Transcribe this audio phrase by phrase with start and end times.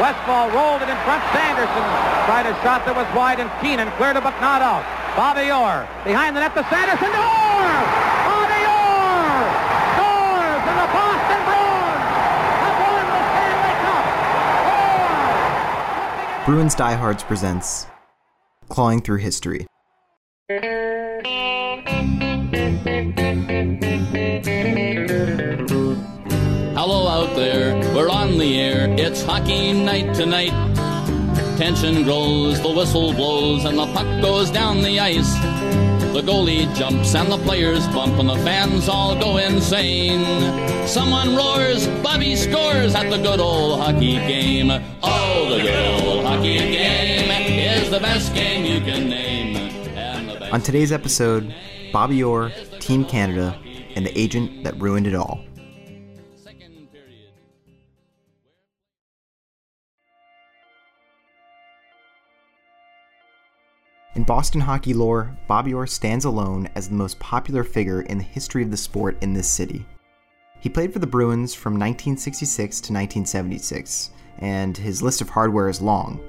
[0.00, 1.22] Westfall rolled it in front.
[1.36, 1.84] Sanderson
[2.24, 4.80] tried a shot that was wide, and Keenan cleared it, but not out.
[5.12, 7.12] Bobby Orr behind the net to Sanderson.
[7.12, 7.68] Orr!
[8.24, 9.44] Bobby Orr
[9.92, 12.00] scores, and the Boston Bruins
[12.64, 14.08] have won the Stanley Cup.
[16.40, 16.48] Orr!
[16.48, 17.86] Bruins Diehards presents
[18.70, 19.66] Clawing Through History.
[26.72, 27.79] Hello out there,
[28.82, 30.52] It's hockey night tonight.
[31.58, 35.34] Tension grows, the whistle blows, and the puck goes down the ice.
[36.14, 40.24] The goalie jumps and the players bump, and the fans all go insane.
[40.88, 44.70] Someone roars, Bobby scores at the good old hockey game.
[45.02, 50.54] Oh, the good old hockey game is the best game you can name.
[50.54, 51.54] On today's episode,
[51.92, 53.58] Bobby Orr, Team Canada,
[53.94, 55.44] and the agent that ruined it all.
[64.30, 68.62] Boston hockey lore, Bobby Orr stands alone as the most popular figure in the history
[68.62, 69.84] of the sport in this city.
[70.60, 75.82] He played for the Bruins from 1966 to 1976, and his list of hardware is
[75.82, 76.20] long,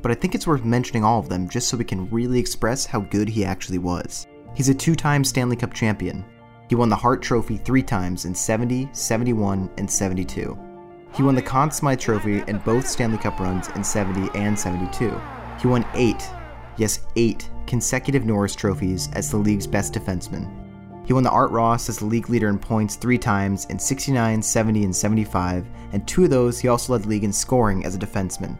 [0.00, 2.86] but I think it's worth mentioning all of them just so we can really express
[2.86, 4.26] how good he actually was.
[4.54, 6.24] He's a two time Stanley Cup champion.
[6.70, 10.58] He won the Hart Trophy three times in 70, 71, and 72.
[11.14, 15.20] He won the Conn Smythe Trophy in both Stanley Cup runs in 70 and 72.
[15.60, 16.26] He won eight,
[16.80, 20.50] yes, eight consecutive Norris trophies as the league's best defenseman.
[21.06, 24.42] He won the Art Ross as the league leader in points three times in 69,
[24.42, 27.94] 70, and 75, and two of those he also led the league in scoring as
[27.94, 28.58] a defenseman.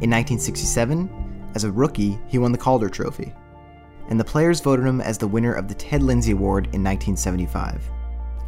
[0.00, 3.32] In 1967, as a rookie, he won the Calder Trophy,
[4.08, 7.82] and the players voted him as the winner of the Ted Lindsay Award in 1975.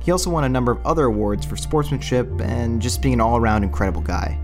[0.00, 3.38] He also won a number of other awards for sportsmanship and just being an all
[3.38, 4.38] around incredible guy.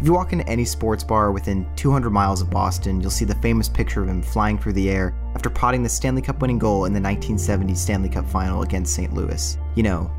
[0.00, 3.36] If you walk into any sports bar within 200 miles of Boston, you'll see the
[3.36, 6.86] famous picture of him flying through the air after potting the Stanley Cup winning goal
[6.86, 9.14] in the 1970 Stanley Cup final against St.
[9.14, 9.56] Louis.
[9.76, 10.10] You know,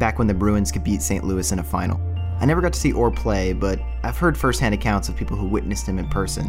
[0.00, 1.22] back when the Bruins could beat St.
[1.22, 2.00] Louis in a final.
[2.40, 5.46] I never got to see Orr play, but I've heard firsthand accounts of people who
[5.46, 6.48] witnessed him in person.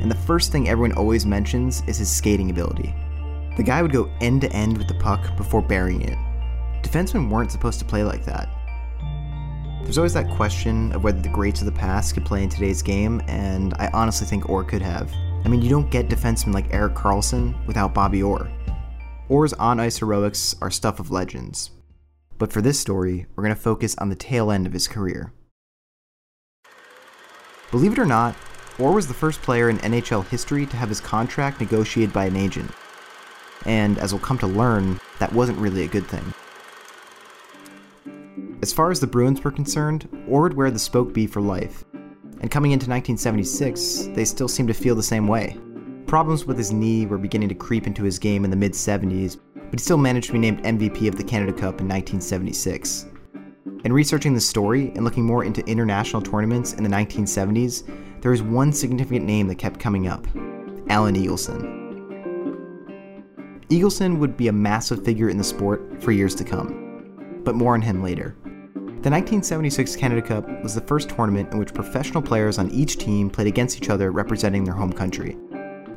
[0.00, 2.92] And the first thing everyone always mentions is his skating ability.
[3.56, 6.18] The guy would go end to end with the puck before burying it.
[6.82, 8.48] Defensemen weren't supposed to play like that.
[9.84, 12.80] There's always that question of whether the greats of the past could play in today's
[12.80, 15.12] game, and I honestly think Orr could have.
[15.44, 18.50] I mean, you don't get defensemen like Erik Karlsson without Bobby Orr.
[19.28, 21.70] Orr's on ice heroics are stuff of legends.
[22.38, 25.34] But for this story, we're going to focus on the tail end of his career.
[27.70, 28.34] Believe it or not,
[28.78, 32.36] Orr was the first player in NHL history to have his contract negotiated by an
[32.36, 32.70] agent.
[33.66, 36.33] And as we'll come to learn, that wasn't really a good thing.
[38.64, 41.84] As far as the Bruins were concerned, Orr would wear the spoke B for life.
[42.40, 45.58] And coming into 1976, they still seemed to feel the same way.
[46.06, 49.38] Problems with his knee were beginning to creep into his game in the mid 70s,
[49.54, 53.04] but he still managed to be named MVP of the Canada Cup in 1976.
[53.84, 57.86] In researching the story and looking more into international tournaments in the 1970s,
[58.22, 60.26] there was one significant name that kept coming up
[60.88, 61.82] Alan Eagleson.
[63.68, 67.74] Eagleson would be a massive figure in the sport for years to come, but more
[67.74, 68.34] on him later.
[69.04, 73.28] The 1976 Canada Cup was the first tournament in which professional players on each team
[73.28, 75.36] played against each other representing their home country.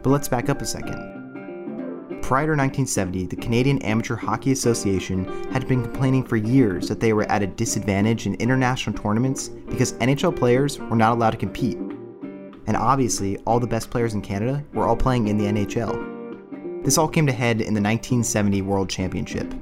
[0.03, 2.19] But let's back up a second.
[2.22, 5.23] Prior to 1970, the Canadian Amateur Hockey Association
[5.53, 9.94] had been complaining for years that they were at a disadvantage in international tournaments because
[9.94, 11.78] NHL players were not allowed to compete.
[11.78, 16.84] And obviously, all the best players in Canada were all playing in the NHL.
[16.84, 19.53] This all came to head in the 1970 World Championship.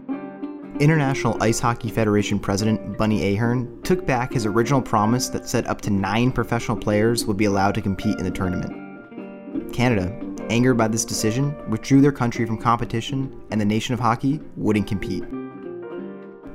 [0.79, 5.79] International Ice Hockey Federation President Bunny Ahearne took back his original promise that said up
[5.81, 9.73] to nine professional players would be allowed to compete in the tournament.
[9.73, 10.13] Canada,
[10.49, 14.85] angered by this decision, withdrew their country from competition, and the nation of hockey wouldn't
[14.85, 15.23] compete.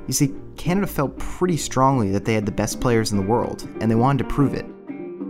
[0.07, 3.67] You see, Canada felt pretty strongly that they had the best players in the world,
[3.79, 4.65] and they wanted to prove it.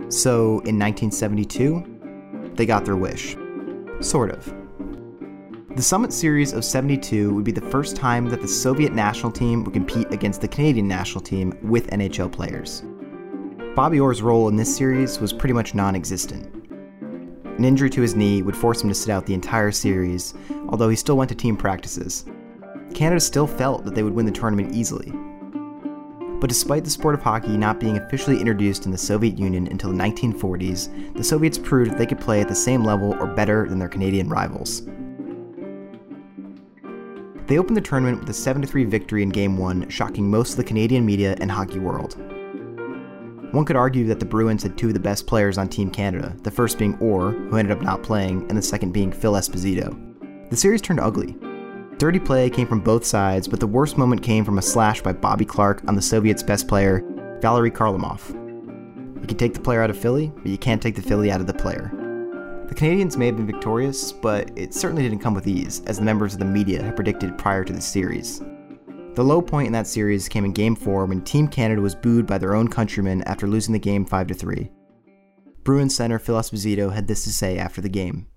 [0.09, 3.37] So, in 1972, they got their wish.
[4.01, 4.60] Sort of.
[5.73, 9.63] The Summit Series of 72 would be the first time that the Soviet national team
[9.63, 12.83] would compete against the Canadian national team with NHL players.
[13.73, 16.53] Bobby Orr's role in this series was pretty much non existent.
[17.57, 20.33] An injury to his knee would force him to sit out the entire series,
[20.67, 22.25] although he still went to team practices.
[22.93, 25.13] Canada still felt that they would win the tournament easily.
[26.41, 29.91] But despite the sport of hockey not being officially introduced in the Soviet Union until
[29.91, 33.69] the 1940s, the Soviets proved that they could play at the same level or better
[33.69, 34.81] than their Canadian rivals.
[37.51, 40.55] They opened the tournament with a 7 3 victory in Game 1, shocking most of
[40.55, 42.15] the Canadian media and hockey world.
[43.53, 46.33] One could argue that the Bruins had two of the best players on Team Canada,
[46.43, 49.93] the first being Orr, who ended up not playing, and the second being Phil Esposito.
[50.49, 51.35] The series turned ugly.
[51.97, 55.11] Dirty play came from both sides, but the worst moment came from a slash by
[55.11, 57.03] Bobby Clarke on the Soviets' best player,
[57.41, 58.29] Valery Kharlamov.
[59.19, 61.41] You can take the player out of Philly, but you can't take the Philly out
[61.41, 61.91] of the player.
[62.71, 66.05] The Canadians may have been victorious, but it certainly didn't come with ease, as the
[66.05, 68.41] members of the media had predicted prior to the series.
[69.13, 72.25] The low point in that series came in Game 4 when Team Canada was booed
[72.25, 74.71] by their own countrymen after losing the game 5 3.
[75.65, 78.27] Bruins center Phil Esposito had this to say after the game.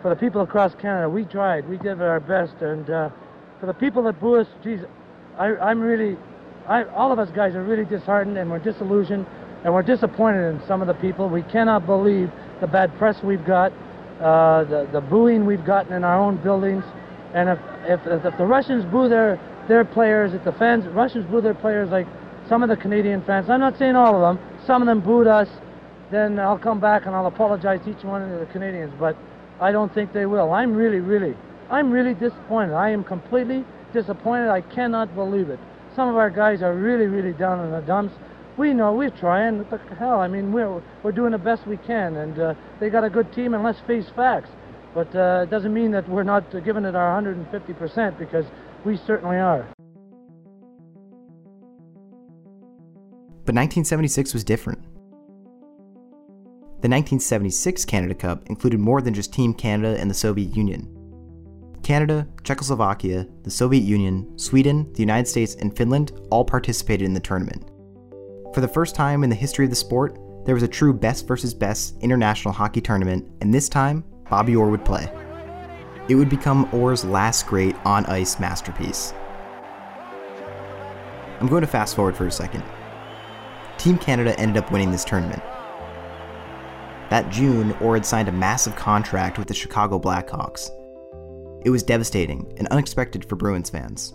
[0.00, 3.10] For the people across Canada, we tried, we did our best, and uh,
[3.60, 4.80] for the people that boo us, geez,
[5.38, 6.16] I, I'm really,
[6.66, 9.26] I, all of us guys are really disheartened and we're disillusioned
[9.64, 11.28] and we're disappointed in some of the people.
[11.28, 13.72] We cannot believe the bad press we've got,
[14.20, 16.84] uh, the, the booing we've gotten in our own buildings.
[17.34, 21.40] And if, if, if the Russians boo their, their players, if the fans, Russians boo
[21.40, 22.06] their players like
[22.48, 25.26] some of the Canadian fans, I'm not saying all of them, some of them booed
[25.26, 25.48] us,
[26.10, 29.16] then I'll come back and I'll apologize to each one of the Canadians, but
[29.60, 30.52] I don't think they will.
[30.52, 31.36] I'm really, really,
[31.70, 32.74] I'm really disappointed.
[32.74, 34.50] I am completely disappointed.
[34.50, 35.60] I cannot believe it.
[35.94, 38.14] Some of our guys are really, really down in the dumps
[38.60, 39.58] we know we're trying.
[39.58, 40.20] What the hell?
[40.20, 43.32] I mean, we're we're doing the best we can, and uh, they got a good
[43.32, 43.54] team.
[43.54, 44.50] And let's face facts.
[44.94, 48.44] But uh, it doesn't mean that we're not giving it our 150% because
[48.84, 49.66] we certainly are.
[53.46, 54.82] But 1976 was different.
[56.82, 60.88] The 1976 Canada Cup included more than just Team Canada and the Soviet Union.
[61.82, 67.20] Canada, Czechoslovakia, the Soviet Union, Sweden, the United States, and Finland all participated in the
[67.20, 67.69] tournament.
[68.52, 71.28] For the first time in the history of the sport, there was a true best
[71.28, 75.08] versus best international hockey tournament, and this time, Bobby Orr would play.
[76.08, 79.14] It would become Orr's last great on ice masterpiece.
[81.38, 82.64] I'm going to fast forward for a second.
[83.78, 85.42] Team Canada ended up winning this tournament.
[87.08, 90.70] That June, Orr had signed a massive contract with the Chicago Blackhawks.
[91.64, 94.14] It was devastating and unexpected for Bruins fans.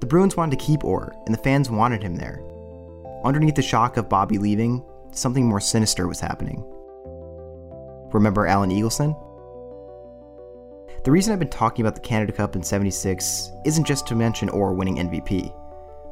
[0.00, 2.42] The Bruins wanted to keep Orr, and the fans wanted him there,
[3.24, 6.64] Underneath the shock of Bobby leaving, something more sinister was happening.
[8.12, 9.14] Remember Alan Eagleson?
[11.04, 14.48] The reason I've been talking about the Canada Cup in 76 isn't just to mention
[14.48, 15.52] Orr winning MVP.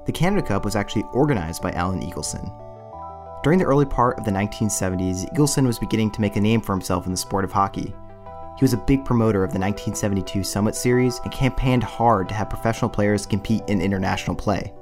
[0.07, 2.53] The Canada Cup was actually organized by Alan Eagleson.
[3.43, 6.73] During the early part of the 1970s, Eagleson was beginning to make a name for
[6.73, 7.95] himself in the sport of hockey.
[8.59, 12.49] He was a big promoter of the 1972 Summit Series and campaigned hard to have
[12.49, 14.73] professional players compete in international play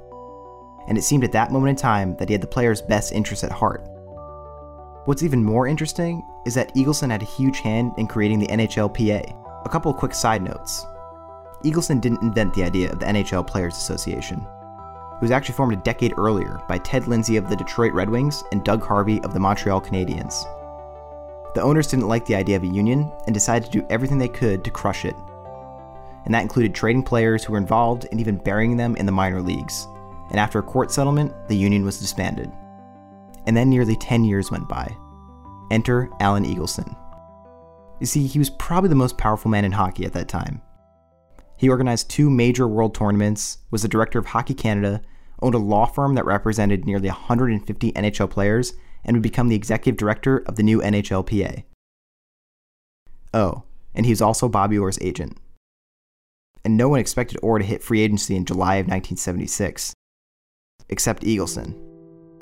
[0.87, 3.43] and it seemed at that moment in time that he had the player's best interests
[3.43, 3.87] at heart.
[5.05, 9.65] What's even more interesting is that Eagleson had a huge hand in creating the NHLPA.
[9.65, 10.85] A couple of quick side notes.
[11.63, 14.39] Eagleson didn't invent the idea of the NHL Players Association.
[14.39, 18.43] It was actually formed a decade earlier by Ted Lindsay of the Detroit Red Wings
[18.51, 20.43] and Doug Harvey of the Montreal Canadiens.
[21.53, 24.27] The owners didn't like the idea of a union and decided to do everything they
[24.27, 25.15] could to crush it.
[26.25, 29.41] And that included trading players who were involved and even burying them in the minor
[29.41, 29.87] leagues
[30.33, 32.51] and after a court settlement, the union was disbanded.
[33.45, 34.97] And then nearly 10 years went by.
[35.69, 36.97] Enter Alan Eagleson.
[37.99, 40.61] You see, he was probably the most powerful man in hockey at that time.
[41.55, 45.01] He organized two major world tournaments, was the director of Hockey Canada,
[45.39, 48.73] owned a law firm that represented nearly 150 NHL players,
[49.05, 51.63] and would become the executive director of the new NHLPA.
[53.35, 53.63] Oh,
[53.93, 55.37] and he was also Bobby Orr's agent.
[56.65, 59.93] And no one expected Orr to hit free agency in July of 1976
[60.89, 61.79] except Eagleson.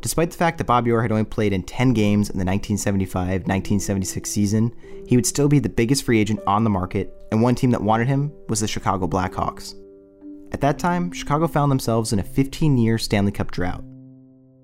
[0.02, 3.42] Despite the fact that Bobby Orr had only played in 10 games in the 1975
[3.42, 7.54] 1976 season, he would still be the biggest free agent on the market, and one
[7.54, 9.76] team that wanted him was the Chicago Blackhawks.
[10.54, 13.84] At that time, Chicago found themselves in a 15 year Stanley Cup drought.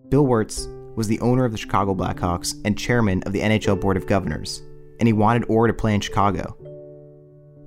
[0.09, 3.95] Bill Wirtz was the owner of the Chicago Blackhawks and chairman of the NHL Board
[3.95, 4.63] of Governors,
[4.99, 6.57] and he wanted Orr to play in Chicago.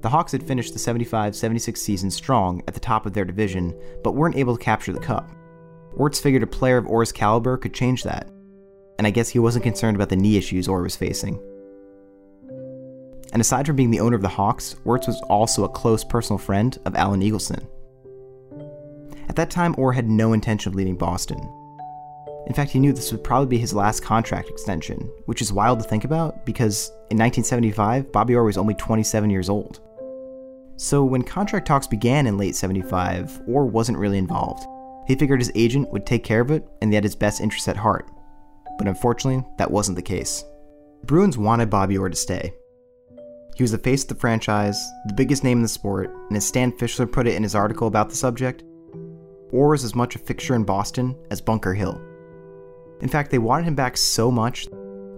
[0.02, 3.78] The Hawks had finished the 75 76 season strong at the top of their division,
[4.02, 5.30] but weren't able to capture the cup.
[5.92, 8.28] Wirtz figured a player of Orr's caliber could change that,
[8.98, 11.40] and I guess he wasn't concerned about the knee issues Orr was facing.
[13.32, 16.38] And aside from being the owner of the Hawks, Wirtz was also a close personal
[16.38, 17.66] friend of Alan Eagleson.
[19.28, 21.38] At that time, Orr had no intention of leaving Boston.
[22.46, 25.78] In fact, he knew this would probably be his last contract extension, which is wild
[25.78, 29.80] to think about because in 1975, Bobby Orr was only 27 years old.
[30.76, 34.66] So when contract talks began in late 75, Orr wasn't really involved.
[35.10, 37.66] He figured his agent would take care of it and he had his best interests
[37.66, 38.08] at heart.
[38.78, 40.44] But unfortunately, that wasn't the case.
[41.00, 42.54] The Bruins wanted Bobby Orr to stay.
[43.56, 46.46] He was the face of the franchise, the biggest name in the sport, and as
[46.46, 48.62] Stan Fischler put it in his article about the subject,
[49.50, 52.00] Orr was as much a fixture in Boston as Bunker Hill.
[53.00, 54.68] In fact, they wanted him back so much,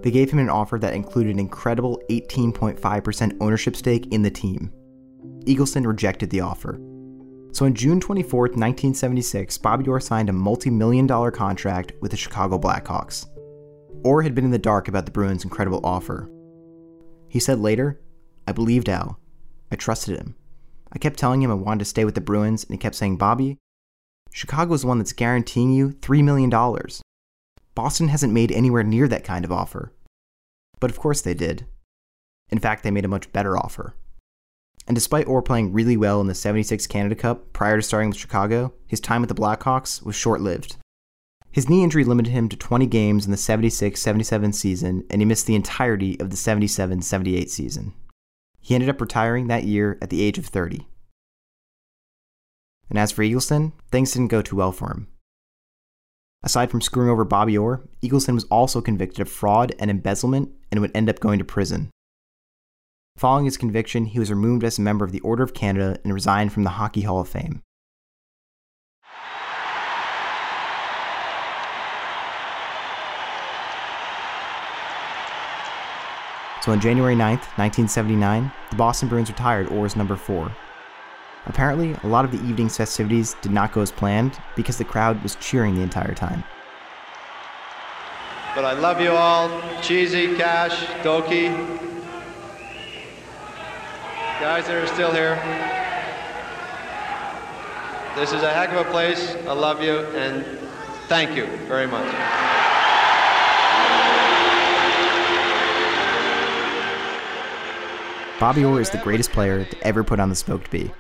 [0.00, 4.72] they gave him an offer that included an incredible 18.5% ownership stake in the team.
[5.44, 6.80] Eagleson rejected the offer.
[7.52, 12.16] So on June 24, 1976, Bobby Orr signed a multi million dollar contract with the
[12.16, 13.26] Chicago Blackhawks.
[14.04, 16.30] Orr had been in the dark about the Bruins' incredible offer.
[17.28, 18.00] He said later,
[18.48, 19.18] I believed Al.
[19.70, 20.34] I trusted him.
[20.92, 23.16] I kept telling him I wanted to stay with the Bruins, and he kept saying,
[23.16, 23.58] Bobby,
[24.32, 26.50] Chicago is the one that's guaranteeing you $3 million.
[27.74, 29.92] Boston hasn't made anywhere near that kind of offer.
[30.80, 31.66] But of course they did.
[32.50, 33.94] In fact, they made a much better offer.
[34.86, 38.18] And despite Orr playing really well in the 76 Canada Cup prior to starting with
[38.18, 40.76] Chicago, his time with the Blackhawks was short lived.
[41.52, 45.26] His knee injury limited him to 20 games in the 76 77 season, and he
[45.26, 47.94] missed the entirety of the 77 78 season.
[48.58, 50.86] He ended up retiring that year at the age of 30.
[52.88, 55.08] And as for Eagleson, things didn't go too well for him.
[56.42, 60.80] Aside from screwing over Bobby Orr, Eagleson was also convicted of fraud and embezzlement and
[60.80, 61.90] would end up going to prison.
[63.16, 66.12] Following his conviction, he was removed as a member of the Order of Canada and
[66.12, 67.62] resigned from the Hockey Hall of Fame.
[76.62, 80.50] So on January 9th, 1979, the Boston Bruins retired Orr's number 4.
[81.46, 85.20] Apparently, a lot of the evening's festivities did not go as planned because the crowd
[85.24, 86.44] was cheering the entire time.
[88.54, 89.50] But I love you all.
[89.80, 91.50] Cheesy, Cash, Doki,
[94.42, 95.36] guys that are still here.
[98.16, 99.36] This is a heck of a place.
[99.46, 100.44] I love you and
[101.06, 102.12] thank you very much.
[108.40, 110.90] Bobby Orr is the greatest player to ever put on the Spoked B.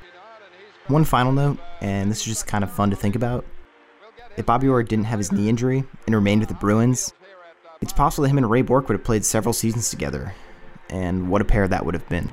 [0.86, 3.44] One final note, and this is just kind of fun to think about.
[4.36, 7.12] If Bobby Orr didn't have his knee injury and remained with the Bruins,
[7.80, 10.32] it's possible that him and Ray Bourque would have played several seasons together.
[10.88, 12.30] And what a pair that would have been.